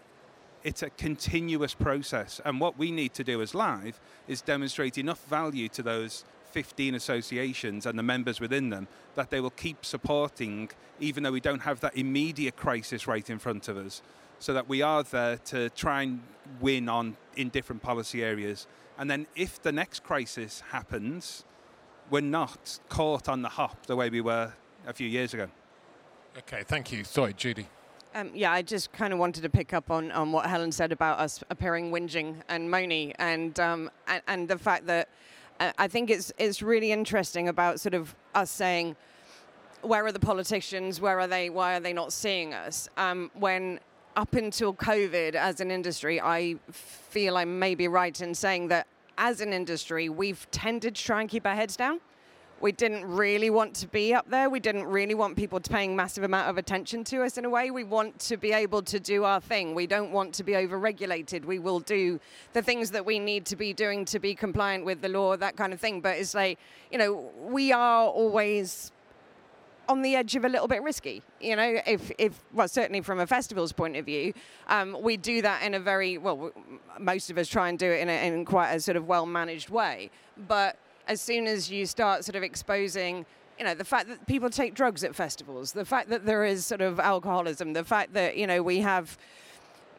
[0.63, 2.39] it's a continuous process.
[2.45, 6.23] And what we need to do as Live is demonstrate enough value to those
[6.55, 10.69] 15 associations and the members within them that they will keep supporting,
[11.01, 14.01] even though we don't have that immediate crisis right in front of us,
[14.39, 16.21] so that we are there to try and
[16.61, 18.67] win on in different policy areas.
[18.97, 21.43] And then if the next crisis happens,
[22.09, 24.53] we're not caught on the hop the way we were
[24.87, 25.49] a few years ago.
[26.37, 27.03] Okay, thank you.
[27.03, 27.67] Sorry, Judy.
[28.13, 30.93] Um, yeah, I just kind of wanted to pick up on, on what Helen said
[30.93, 35.09] about us appearing whinging and moany, and um, and, and, the fact that
[35.59, 38.95] I think it's it's really interesting about sort of us saying,
[39.81, 40.99] where are the politicians?
[40.99, 41.49] Where are they?
[41.49, 42.89] Why are they not seeing us?
[42.97, 43.79] Um, when
[44.15, 48.87] up until COVID, as an industry, I feel I may be right in saying that
[49.17, 51.99] as an industry, we've tended to try and keep our heads down
[52.61, 54.49] we didn't really want to be up there.
[54.49, 57.69] We didn't really want people paying massive amount of attention to us in a way.
[57.69, 59.75] We want to be able to do our thing.
[59.75, 61.45] We don't want to be over-regulated.
[61.45, 62.19] We will do
[62.53, 65.57] the things that we need to be doing to be compliant with the law, that
[65.57, 66.01] kind of thing.
[66.01, 66.57] But it's like,
[66.91, 68.91] you know, we are always
[69.87, 71.21] on the edge of a little bit risky.
[71.39, 74.33] You know, if, if well, certainly from a festival's point of view,
[74.67, 76.51] um, we do that in a very, well,
[76.99, 79.69] most of us try and do it in, a, in quite a sort of well-managed
[79.69, 80.09] way.
[80.47, 83.25] But as soon as you start sort of exposing
[83.57, 86.65] you know the fact that people take drugs at festivals the fact that there is
[86.65, 89.17] sort of alcoholism the fact that you know we have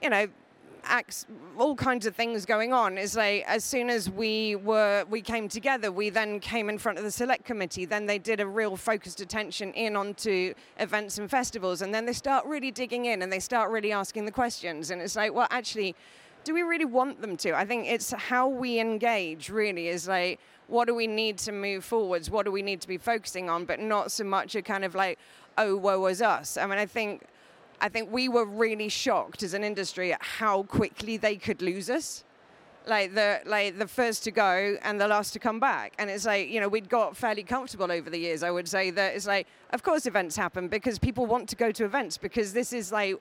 [0.02, 0.26] you know
[0.88, 1.26] acts
[1.58, 5.48] all kinds of things going on is like as soon as we were we came
[5.48, 8.76] together we then came in front of the select committee then they did a real
[8.76, 13.32] focused attention in onto events and festivals and then they start really digging in and
[13.32, 15.94] they start really asking the questions and it's like well actually
[16.46, 17.52] do we really want them to?
[17.54, 20.38] I think it's how we engage really is like
[20.68, 22.30] what do we need to move forwards?
[22.30, 23.64] What do we need to be focusing on?
[23.64, 25.18] But not so much a kind of like,
[25.58, 26.56] oh, woe is us.
[26.56, 27.24] I mean, I think,
[27.80, 31.88] I think we were really shocked as an industry at how quickly they could lose
[31.90, 32.24] us.
[32.88, 36.24] Like the like the first to go and the last to come back, and it's
[36.24, 38.44] like you know we'd got fairly comfortable over the years.
[38.44, 41.72] I would say that it's like, of course, events happen because people want to go
[41.72, 43.16] to events because this is like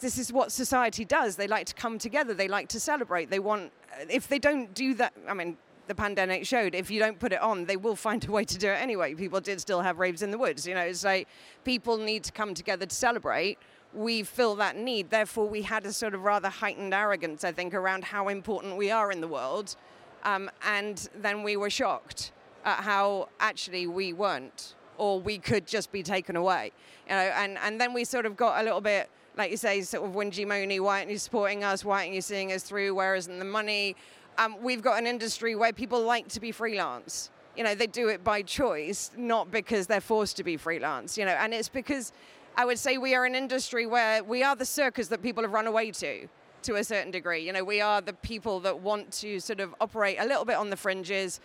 [0.00, 1.36] this is what society does.
[1.36, 2.34] They like to come together.
[2.34, 3.30] They like to celebrate.
[3.30, 3.72] They want,
[4.08, 7.40] if they don't do that, I mean, the pandemic showed, if you don't put it
[7.40, 9.14] on, they will find a way to do it anyway.
[9.14, 10.66] People did still have raves in the woods.
[10.66, 11.28] You know, it's like
[11.64, 13.58] people need to come together to celebrate.
[13.92, 15.10] We feel that need.
[15.10, 18.90] Therefore, we had a sort of rather heightened arrogance, I think, around how important we
[18.90, 19.76] are in the world.
[20.24, 22.32] Um, and then we were shocked
[22.64, 26.72] at how actually we weren't, or we could just be taken away.
[27.06, 29.82] You know, and, and then we sort of got a little bit like you say,
[29.82, 31.84] sort of whingy moany, why aren't you supporting us?
[31.84, 32.94] Why aren't you seeing us through?
[32.94, 33.96] Where isn't the money?
[34.38, 37.30] Um, we've got an industry where people like to be freelance.
[37.56, 41.16] You know, they do it by choice, not because they're forced to be freelance.
[41.16, 42.12] You know, and it's because
[42.56, 45.52] I would say we are an industry where we are the circus that people have
[45.52, 46.28] run away to,
[46.62, 47.46] to a certain degree.
[47.46, 50.56] You know, we are the people that want to sort of operate a little bit
[50.56, 51.40] on the fringes,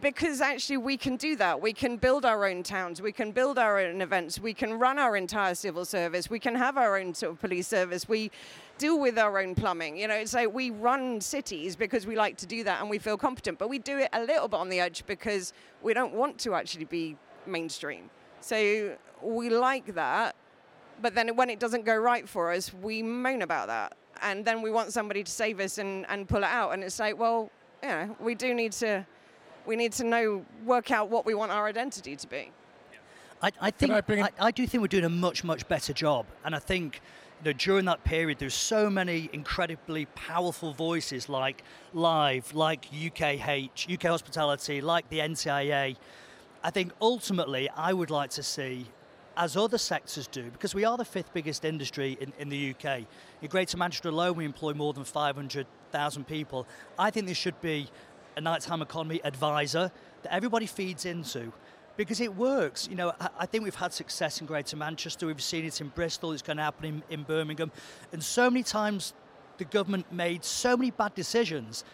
[0.00, 1.60] because actually we can do that.
[1.60, 4.98] We can build our own towns, we can build our own events, we can run
[4.98, 8.30] our entire civil service, we can have our own sort of police service, we
[8.78, 9.96] deal with our own plumbing.
[9.96, 12.98] You know, it's like we run cities because we like to do that and we
[12.98, 16.14] feel competent, but we do it a little bit on the edge because we don't
[16.14, 18.10] want to actually be mainstream.
[18.40, 20.34] So we like that,
[21.00, 23.96] but then when it doesn't go right for us, we moan about that.
[24.22, 26.72] And then we want somebody to save us and, and pull it out.
[26.72, 27.50] And it's like, well,
[27.82, 29.06] you know, we do need to,
[29.66, 32.50] we need to know, work out what we want our identity to be.
[33.42, 35.92] I, I think I bring I, I do think we're doing a much much better
[35.92, 37.00] job, and I think
[37.40, 43.92] you know during that period there's so many incredibly powerful voices like Live, like UKH,
[43.92, 45.96] UK Hospitality, like the NTIA.
[46.64, 48.86] I think ultimately I would like to see.
[49.38, 53.02] As other sectors do, because we are the fifth biggest industry in, in the UK.
[53.42, 56.66] In Greater Manchester alone, we employ more than 500,000 people.
[56.98, 57.90] I think there should be
[58.36, 59.90] a nighttime economy advisor
[60.22, 61.52] that everybody feeds into
[61.96, 62.86] because it works.
[62.88, 65.26] You know, I, think we've had success in Greater Manchester.
[65.26, 66.32] We've seen it in Bristol.
[66.32, 67.72] It's going to happen in, in Birmingham,
[68.12, 69.14] and so many times
[69.58, 71.84] the government made so many bad decisions.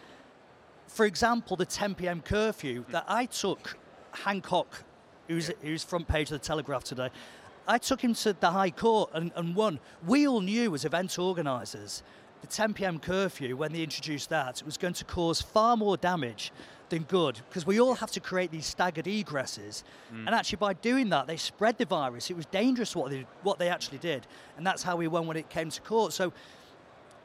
[0.88, 2.20] For example, the 10 p.m.
[2.20, 3.78] curfew that I took
[4.10, 4.84] Hancock,
[5.28, 7.08] who's who's front page of the Telegraph today.
[7.66, 9.78] I took him to the High Court and, and won.
[10.04, 12.02] We all knew as event organisers
[12.42, 12.98] the 10 p.m.
[12.98, 16.52] curfew, when they introduced that, was going to cause far more damage
[16.90, 19.82] than good because we all have to create these staggered egresses.
[20.12, 20.26] Mm.
[20.26, 22.30] And actually, by doing that, they spread the virus.
[22.30, 24.26] It was dangerous what they, what they actually did.
[24.58, 26.12] And that's how we won when it came to court.
[26.12, 26.32] So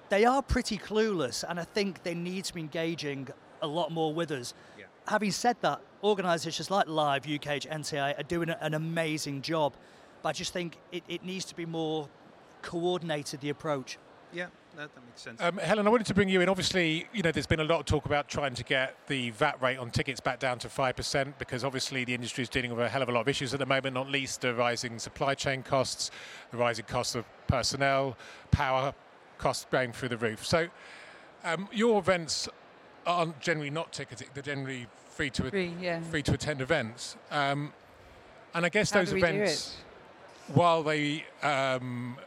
[0.09, 3.27] they are pretty clueless, and I think they need to be engaging
[3.61, 4.53] a lot more with us.
[4.77, 4.85] Yeah.
[5.07, 9.73] Having said that, organisations like Live, UKH, NCI are doing an amazing job,
[10.21, 12.07] but I just think it, it needs to be more
[12.61, 13.97] coordinated, the approach.
[14.33, 14.47] Yeah,
[14.77, 15.41] that, that makes sense.
[15.41, 16.49] Um, Helen, I wanted to bring you in.
[16.49, 19.61] Obviously, you know, there's been a lot of talk about trying to get the VAT
[19.61, 22.89] rate on tickets back down to 5% because obviously the industry is dealing with a
[22.89, 25.63] hell of a lot of issues at the moment, not least the rising supply chain
[25.63, 26.11] costs,
[26.51, 28.15] the rising costs of personnel,
[28.51, 28.93] power
[29.39, 30.45] costs going through the roof.
[30.45, 30.67] So,
[31.43, 32.47] um, your events
[33.05, 36.01] aren't generally not ticketed, they're generally free to, Free, yeah.
[36.01, 37.15] free to attend events.
[37.31, 37.73] Um,
[38.53, 39.75] and I guess How those do we do events
[40.49, 40.55] it?
[40.55, 42.17] while they, um,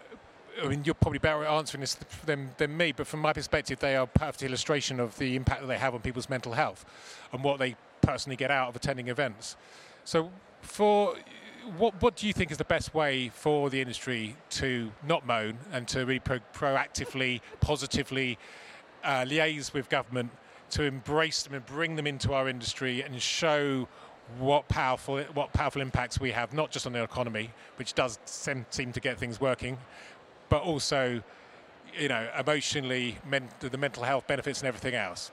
[0.63, 3.79] I mean, you're probably better at answering this than, than me, but from my perspective,
[3.79, 6.85] they are a perfect illustration of the impact that they have on people's mental health
[7.33, 9.57] and what they personally get out of attending events.
[10.05, 10.31] So,
[10.63, 11.15] for
[11.77, 15.59] what, what do you think is the best way for the industry to not moan
[15.73, 18.39] and to really pro- proactively, positively
[19.05, 20.31] uh, liaise with government
[20.71, 23.89] to embrace them and bring them into our industry and show
[24.39, 28.65] what powerful what powerful impacts we have, not just on the economy, which does seem,
[28.71, 29.77] seem to get things working,
[30.51, 31.23] but also,
[31.99, 35.31] you know, emotionally, men, the mental health benefits and everything else.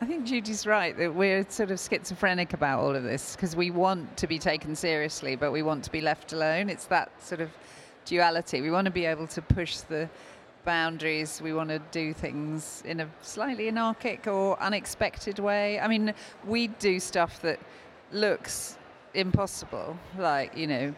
[0.00, 3.70] I think Judy's right that we're sort of schizophrenic about all of this because we
[3.70, 6.68] want to be taken seriously, but we want to be left alone.
[6.68, 7.50] It's that sort of
[8.04, 8.60] duality.
[8.60, 10.10] We want to be able to push the
[10.64, 11.40] boundaries.
[11.40, 15.78] We want to do things in a slightly anarchic or unexpected way.
[15.78, 16.12] I mean,
[16.44, 17.60] we do stuff that
[18.12, 18.76] looks
[19.14, 20.94] impossible, like, you know,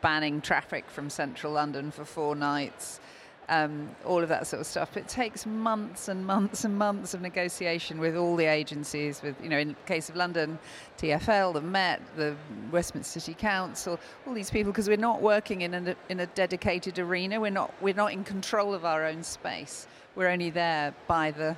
[0.00, 3.00] banning traffic from central London for four nights
[3.48, 4.96] um, all of that sort of stuff.
[4.96, 9.22] It takes months and months and months of negotiation with all the agencies.
[9.22, 10.58] With you know, in the case of London,
[10.98, 12.36] TFL, the Met, the
[12.70, 16.98] Westminster City Council, all these people, because we're not working in a in a dedicated
[16.98, 17.40] arena.
[17.40, 19.86] We're not we're not in control of our own space.
[20.14, 21.56] We're only there by the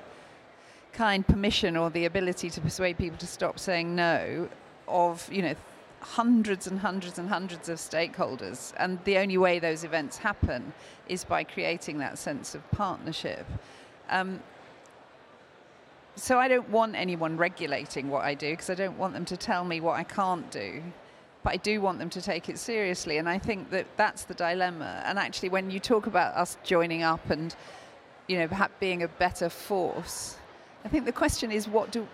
[0.93, 4.49] kind permission or the ability to persuade people to stop saying no
[4.89, 5.55] of you know
[6.01, 10.73] hundreds and hundreds and hundreds of stakeholders and the only way those events happen
[11.09, 13.47] is by creating that sense of partnership.
[14.09, 14.41] Um,
[16.17, 19.37] so I don't want anyone regulating what I do because I don't want them to
[19.37, 20.83] tell me what I can't do
[21.43, 24.35] but I do want them to take it seriously and I think that that's the
[24.35, 25.03] dilemma.
[25.07, 27.55] And actually when you talk about us joining up and
[28.27, 30.37] you know perhaps being a better force
[30.85, 32.07] I think the question is what do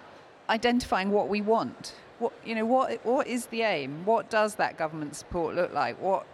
[0.49, 1.95] identifying what we want.
[2.19, 4.05] What you know what what is the aim?
[4.05, 6.01] What does that government support look like?
[6.01, 6.27] What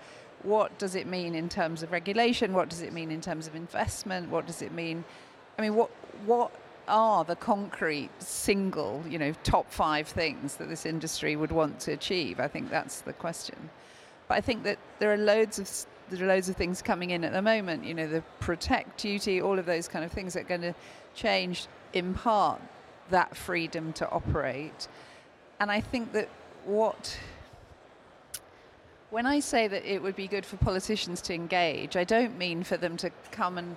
[0.43, 2.53] what does it mean in terms of regulation?
[2.53, 4.31] What does it mean in terms of investment?
[4.31, 5.05] What does it mean
[5.59, 5.91] i mean what
[6.25, 6.51] what
[6.89, 11.93] are the concrete single you know top 5 things that this industry would want to
[11.93, 12.39] achieve?
[12.41, 13.71] I think that's the question.
[14.29, 15.69] But i think that there are loads of
[16.11, 19.41] there are loads of things coming in at the moment you know the protect duty
[19.41, 20.75] all of those kind of things that are going to
[21.15, 22.61] change in part
[23.11, 24.89] that freedom to operate.
[25.61, 26.29] And I think that
[26.65, 27.19] what,
[29.11, 32.63] when I say that it would be good for politicians to engage, I don't mean
[32.63, 33.77] for them to come and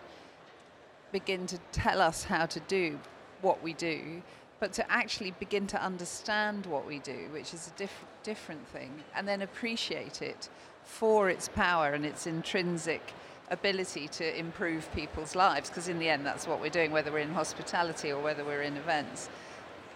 [1.11, 2.99] begin to tell us how to do
[3.41, 4.21] what we do,
[4.59, 8.91] but to actually begin to understand what we do, which is a diff- different thing,
[9.15, 10.49] and then appreciate it
[10.83, 13.13] for its power and its intrinsic
[13.51, 17.19] ability to improve people's lives, because in the end, that's what we're doing, whether we're
[17.19, 19.29] in hospitality or whether we're in events.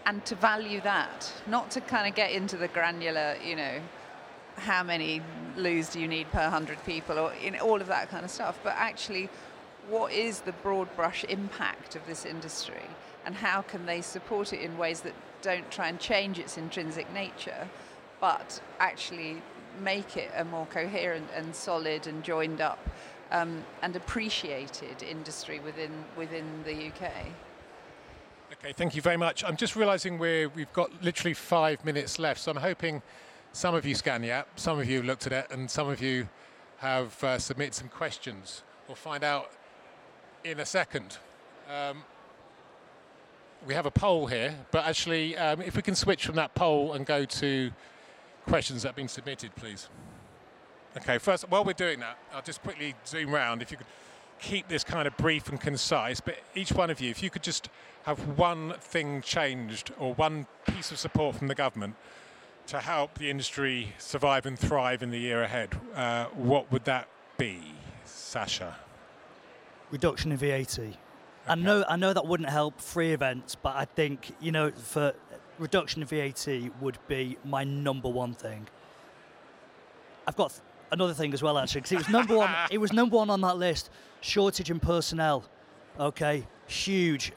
[0.05, 3.79] And to value that, not to kind of get into the granular, you know,
[4.55, 5.21] how many
[5.55, 8.59] loos do you need per hundred people, or in all of that kind of stuff,
[8.63, 9.29] but actually,
[9.89, 12.83] what is the broad brush impact of this industry?
[13.25, 17.11] And how can they support it in ways that don't try and change its intrinsic
[17.13, 17.67] nature,
[18.19, 19.41] but actually
[19.81, 22.79] make it a more coherent and solid and joined up
[23.31, 27.11] um, and appreciated industry within within the UK.
[28.51, 29.43] Okay, thank you very much.
[29.43, 33.01] I'm just realising we're we've got literally five minutes left, so I'm hoping
[33.51, 36.01] some of you scan the app, some of you looked at it, and some of
[36.01, 36.27] you
[36.77, 38.63] have uh, submitted some questions.
[38.87, 39.51] We'll find out
[40.43, 41.17] in a second.
[41.69, 42.03] Um,
[43.67, 46.93] we have a poll here, but actually, um, if we can switch from that poll
[46.93, 47.71] and go to
[48.47, 49.89] questions that have been submitted, please.
[50.97, 53.61] Okay, first, while we're doing that, I'll just quickly zoom round.
[53.61, 53.85] If you could
[54.39, 57.43] keep this kind of brief and concise, but each one of you, if you could
[57.43, 57.69] just
[58.03, 61.95] have one thing changed or one piece of support from the government
[62.67, 67.07] to help the industry survive and thrive in the year ahead, uh, what would that
[67.37, 67.59] be,
[68.05, 68.75] Sacha?
[69.91, 70.79] Reduction in VAT.
[71.47, 75.13] I know I know that wouldn't help free events, but I think you know for
[75.57, 78.67] reduction in VAT would be my number one thing.
[80.27, 80.59] I've got
[80.91, 82.53] another thing as well actually because it was number one.
[82.71, 83.89] It was number one on that list.
[84.21, 85.45] Shortage in personnel.
[85.99, 87.33] Okay, huge.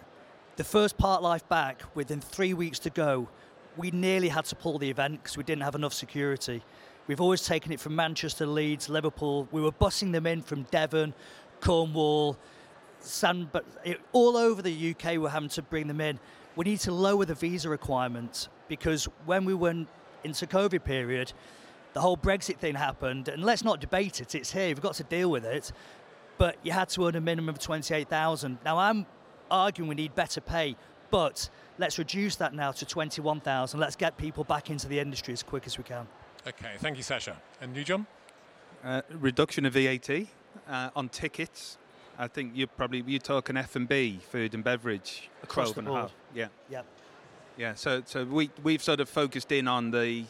[0.57, 3.29] The first Parklife back within three weeks to go,
[3.77, 6.63] we nearly had to pull the event because we didn't have enough security.
[7.07, 9.49] We've always taken it from Manchester, Leeds, Liverpool.
[9.51, 11.15] We were bussing them in from Devon,
[11.61, 12.37] Cornwall,
[13.01, 16.21] San, but it, all over the UK we're having to bring them in.
[16.55, 19.89] We need to lower the visa requirements because when we went
[20.23, 21.33] into COVID period,
[21.95, 24.35] the whole Brexit thing happened, and let's not debate it.
[24.35, 24.69] It's here.
[24.69, 25.73] We've got to deal with it.
[26.39, 28.59] But you had to earn a minimum of twenty-eight thousand.
[28.65, 29.07] Now I'm
[29.51, 30.77] arguing we need better pay,
[31.11, 33.79] but let's reduce that now to twenty-one thousand.
[33.81, 36.07] Let's get people back into the industry as quick as we can.
[36.47, 37.37] Okay, thank you, Sacha.
[37.61, 38.07] And you, Jon?
[38.83, 40.09] Uh, reduction of VAT
[40.69, 41.79] uh, on tickets.
[42.19, 45.79] I think you're probably you're talking F and B, food and beverage, Across 12 the
[45.81, 46.01] and a board.
[46.03, 46.13] half.
[46.35, 46.87] Yeah, Yep.
[47.59, 47.75] yeah.
[47.75, 50.25] So so we we've sort of focused in on the.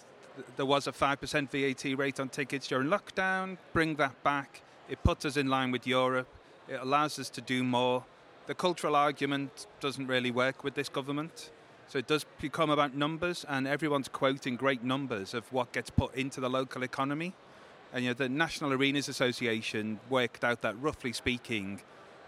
[0.56, 3.58] There was a five percent VAT rate on tickets during lockdown.
[3.72, 4.62] Bring that back.
[4.88, 6.28] It puts us in line with Europe.
[6.68, 8.04] It allows us to do more.
[8.46, 11.50] The cultural argument doesn't really work with this government.
[11.88, 16.14] So it does become about numbers, and everyone's quoting great numbers of what gets put
[16.14, 17.34] into the local economy.
[17.92, 21.82] And you know, the National Arenas Association worked out that roughly speaking,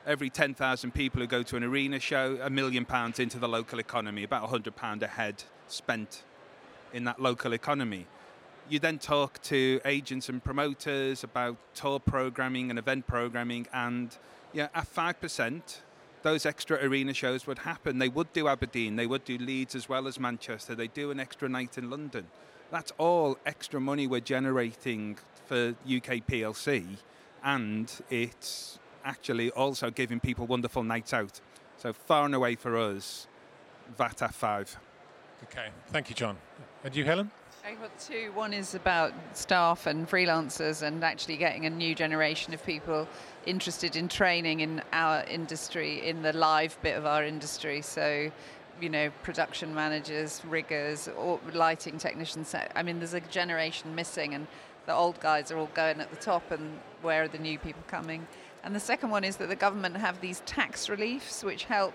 [0.07, 3.79] every 10,000 people who go to an arena show, a million pounds into the local
[3.79, 6.25] economy, about 100 pound a head spent
[6.95, 8.07] in that local economy.
[8.71, 14.17] You then talk to agents and promoters about tour programming and event programming, and
[14.55, 15.83] yeah, at five percent,
[16.23, 17.99] those extra arena shows would happen.
[17.99, 20.75] They would do Aberdeen, they would do Leeds as well as Manchester.
[20.75, 22.27] They do an extra night in London.
[22.71, 26.97] That's all extra money we're generating for UK PLC,
[27.43, 31.41] and it's actually also giving people wonderful nights out.
[31.77, 33.27] So far and away for us,
[33.99, 34.79] VAT at five.
[35.45, 36.39] Okay, thank you, John.
[36.85, 37.31] And you, Helen?
[37.67, 38.33] I've got two.
[38.35, 43.07] One is about staff and freelancers and actually getting a new generation of people
[43.45, 47.83] interested in training in our industry, in the live bit of our industry.
[47.83, 48.31] So,
[48.81, 52.55] you know, production managers, riggers, or lighting technicians.
[52.75, 54.47] I mean, there's a generation missing, and
[54.87, 57.83] the old guys are all going at the top, and where are the new people
[57.87, 58.27] coming?
[58.63, 61.95] And the second one is that the government have these tax reliefs which help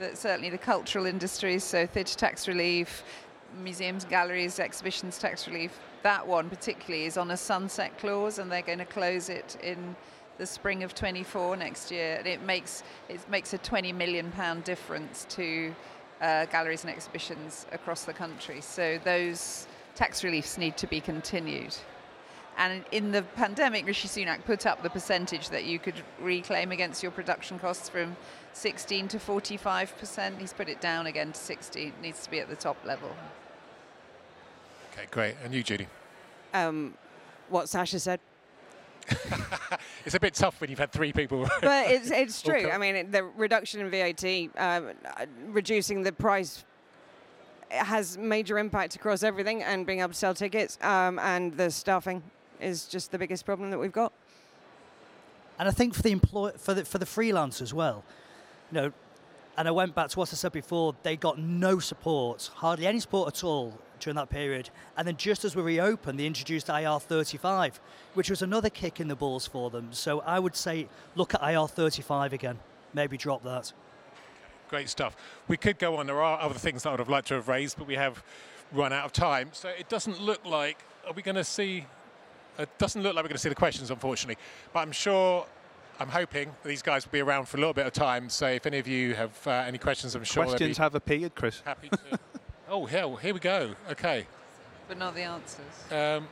[0.00, 3.04] the, certainly the cultural industries, so theatre tax relief,
[3.62, 5.78] museums, galleries, exhibitions tax relief.
[6.02, 9.94] That one particularly is on a sunset clause, and they're going to close it in
[10.38, 12.16] the spring of 24 next year.
[12.18, 15.74] And it makes it makes a 20 million pound difference to
[16.20, 18.60] uh, galleries and exhibitions across the country.
[18.62, 21.76] So those tax reliefs need to be continued.
[22.56, 27.02] And in the pandemic, Rishi Sunak put up the percentage that you could reclaim against
[27.02, 28.16] your production costs from
[28.52, 30.38] 16 to 45%.
[30.38, 31.82] He's put it down again to 60.
[31.82, 33.10] It needs to be at the top level.
[34.92, 35.36] Okay, great.
[35.44, 35.86] And you, Judy?
[36.52, 36.94] Um,
[37.48, 38.20] what Sacha said.
[40.06, 41.48] It's a bit tough when you've had three people.
[41.60, 42.70] but it's it's true.
[42.70, 44.24] I mean, the reduction in VAT,
[44.56, 46.64] um, uh, reducing the price,
[47.70, 51.70] it has major impact across everything, and being able to sell tickets, um, and the
[51.70, 52.22] staffing
[52.60, 54.12] is just the biggest problem that we've got.
[55.58, 58.02] And I think for the employ for the for the freelance as well,
[58.70, 58.92] you know,
[59.56, 63.00] and I went back to what I said before, they got no support, hardly any
[63.00, 64.70] support at all during that period.
[64.96, 67.74] And then just as we reopened, they introduced IR35,
[68.14, 69.88] which was another kick in the balls for them.
[69.92, 72.58] So I would say look at IR35 again,
[72.94, 73.72] maybe drop that.
[74.68, 75.16] Great stuff.
[75.48, 76.06] We could go on.
[76.06, 78.22] There are other things that I would have liked to have raised, but we have
[78.72, 79.50] run out of time.
[79.52, 80.78] So it doesn't look like.
[81.06, 81.86] Are we going to see?
[82.58, 84.40] It doesn't look like we're going to see the questions, unfortunately.
[84.72, 85.46] But I'm sure
[86.00, 88.30] I'm hoping these guys will be around for a little bit of time.
[88.30, 91.34] So if any of you have uh, any questions, I'm sure Questions be have appeared,
[91.34, 91.60] Chris.
[91.62, 92.18] happy to.
[92.70, 93.72] oh, hell, here we go.
[93.90, 94.26] Okay.
[94.88, 95.92] But not the answers.
[95.92, 96.26] Um,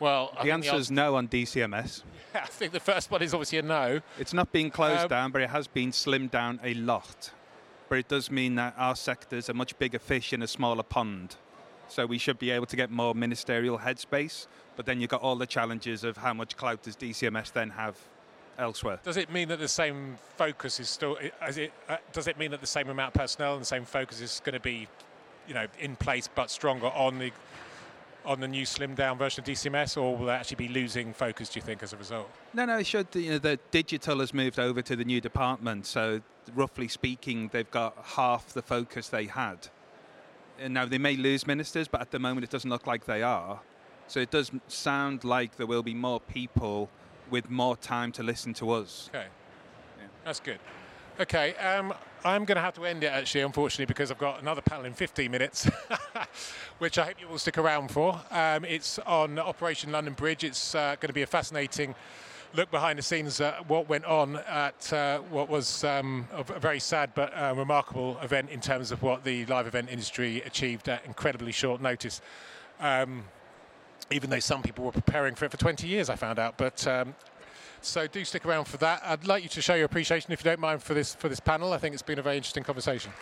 [0.00, 2.02] well, The think answer is no on DCMS.
[2.34, 4.00] Yeah, I think the first one is obviously a no.
[4.18, 7.32] It's not being closed Um, down, but it has been slimmed down a lot.
[7.88, 10.82] But it does mean that our sector is a much bigger fish in a smaller
[10.82, 11.36] pond.
[11.88, 14.46] So we should be able to get more ministerial headspace.
[14.76, 17.96] But then you've got all the challenges of how much clout does DCMS then have
[18.58, 18.98] elsewhere.
[19.02, 21.18] Does it mean that the same focus is still?
[21.40, 23.84] As it uh, does it mean that the same amount of personnel and the same
[23.84, 24.88] focus is going to be,
[25.46, 27.32] you know, in place but stronger on the
[28.24, 31.50] on the new slimmed down version of DCMS, or will they actually be losing focus?
[31.50, 32.30] Do you think as a result?
[32.54, 33.08] No, no, it should.
[33.12, 36.20] You know, the digital has moved over to the new department, so
[36.54, 39.68] roughly speaking, they've got half the focus they had.
[40.60, 43.22] And now they may lose ministers, but at the moment it doesn't look like they
[43.22, 43.60] are.
[44.06, 46.90] So it does sound like there will be more people
[47.30, 49.10] with more time to listen to us.
[49.14, 49.26] Okay,
[50.24, 50.58] that's good.
[51.18, 51.94] Okay, um,
[52.24, 54.94] I'm going to have to end it actually, unfortunately, because I've got another panel in
[54.94, 55.68] 15 minutes,
[56.78, 58.20] which I hope you will stick around for.
[58.30, 60.42] Um, it's on Operation London Bridge.
[60.42, 61.94] It's uh, going to be a fascinating
[62.54, 66.78] look behind the scenes at what went on at uh, what was um, a very
[66.78, 71.04] sad but uh, remarkable event in terms of what the live event industry achieved at
[71.04, 72.20] incredibly short notice.
[72.80, 73.24] Um,
[74.10, 76.56] even though some people were preparing for it for 20 years, I found out.
[76.56, 77.14] But um,
[77.80, 79.02] so do stick around for that.
[79.04, 81.40] I'd like you to show your appreciation, if you don't mind, for this for this
[81.40, 81.72] panel.
[81.72, 83.12] I think it's been a very interesting conversation.